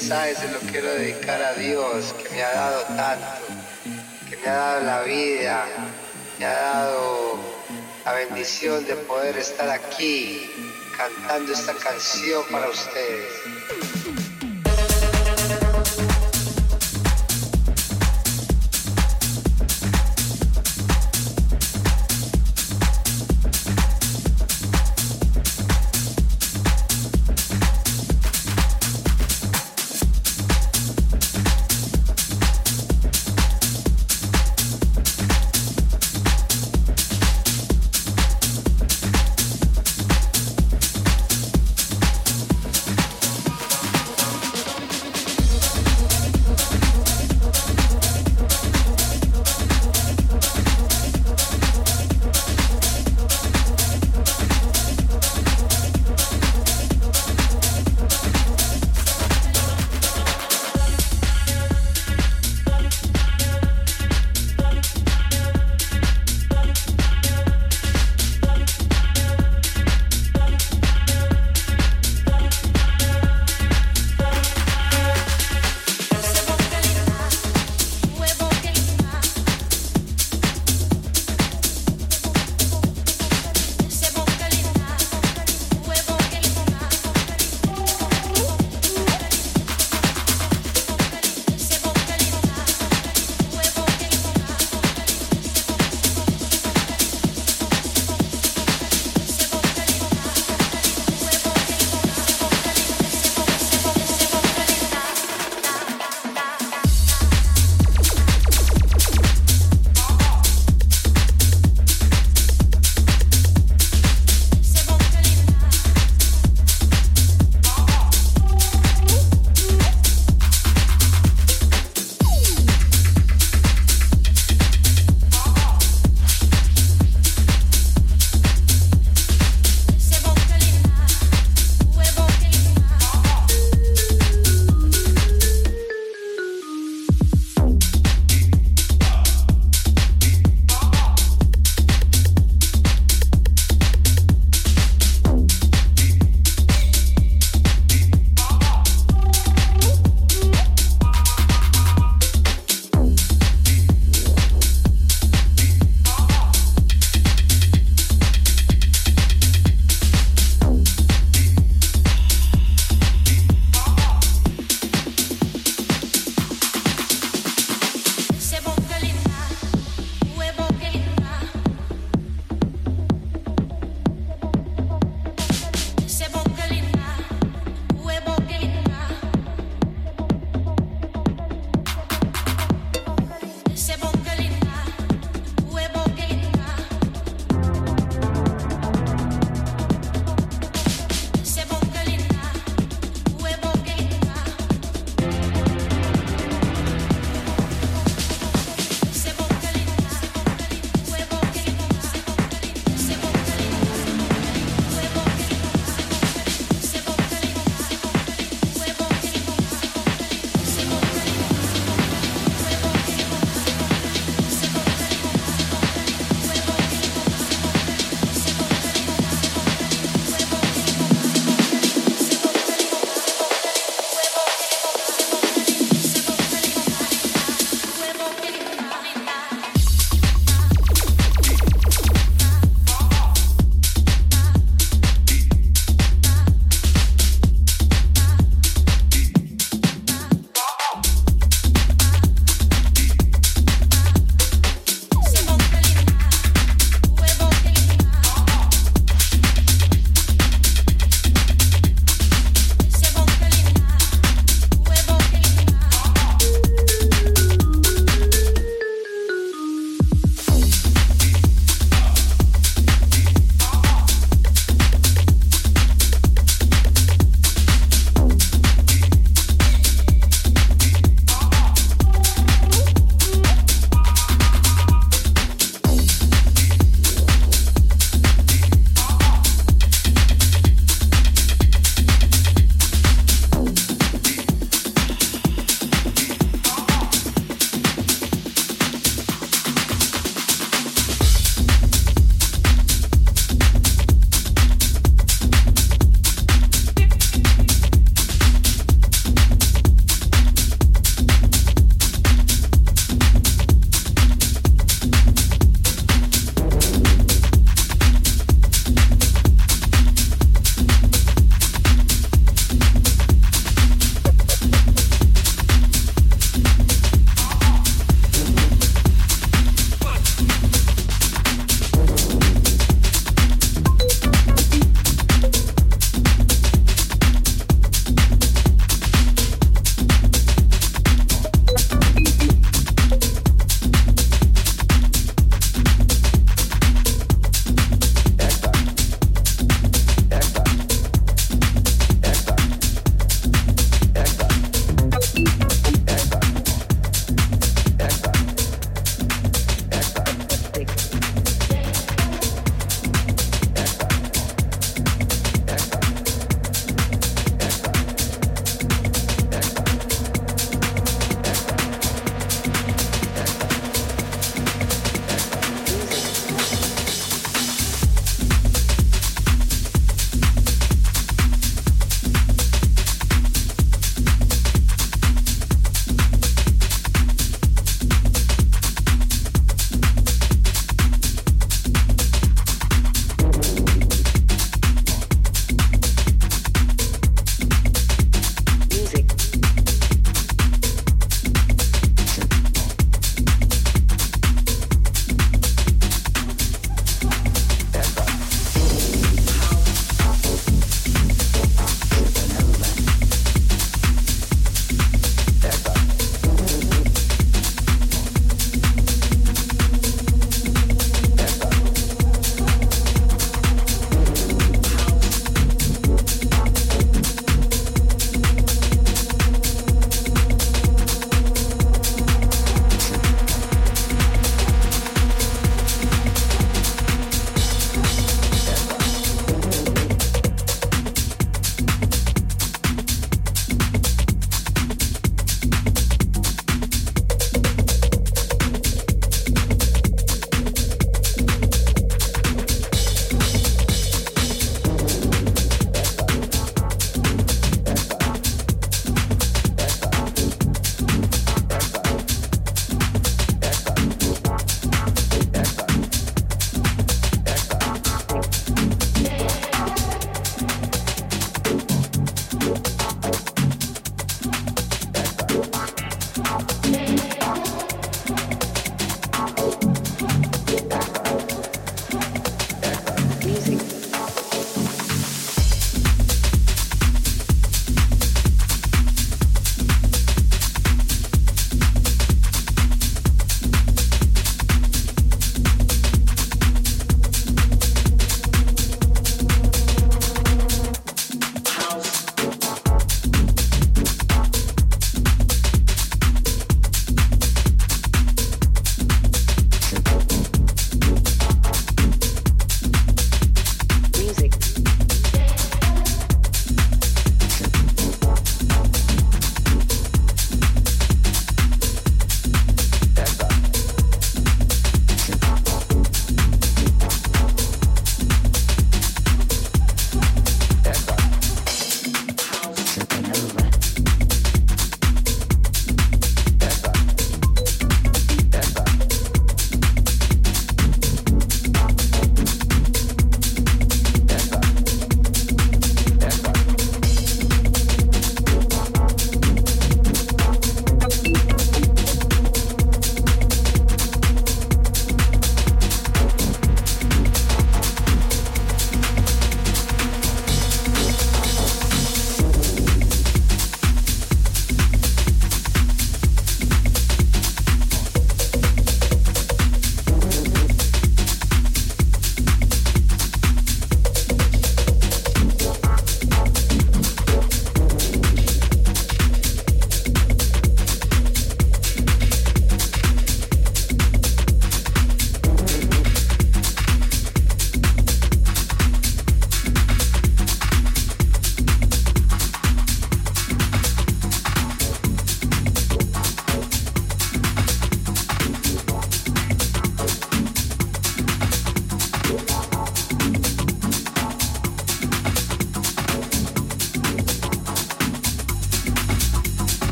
Mensaje 0.00 0.36
se 0.36 0.48
lo 0.52 0.60
quiero 0.60 0.94
dedicar 0.94 1.42
a 1.42 1.54
Dios 1.54 2.14
que 2.22 2.28
me 2.28 2.40
ha 2.40 2.52
dado 2.52 2.82
tanto, 2.96 3.26
que 4.30 4.36
me 4.36 4.46
ha 4.46 4.54
dado 4.54 4.84
la 4.84 5.02
vida, 5.02 5.66
me 6.38 6.44
ha 6.44 6.52
dado 6.52 7.36
la 8.04 8.12
bendición 8.12 8.86
de 8.86 8.94
poder 8.94 9.36
estar 9.36 9.68
aquí 9.68 10.48
cantando 10.96 11.52
esta 11.52 11.74
canción 11.74 12.44
para 12.48 12.68
ustedes. 12.70 13.57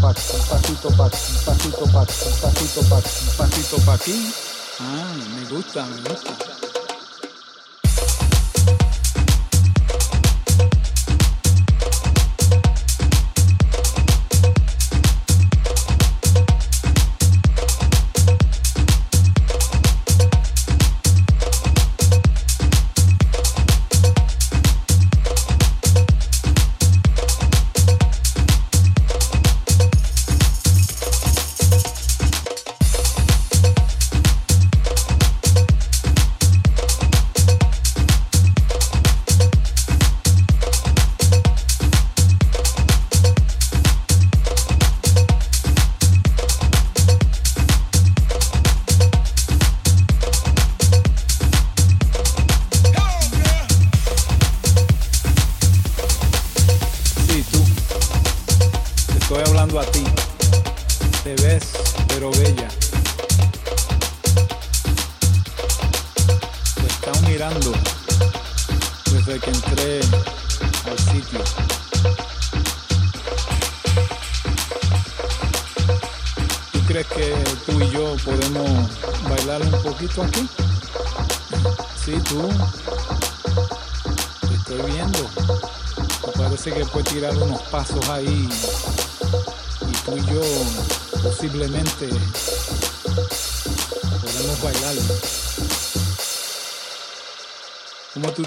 Pasos 0.00 0.42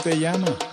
¿Cómo 0.06 0.64